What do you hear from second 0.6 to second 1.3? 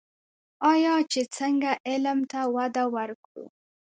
آیا چې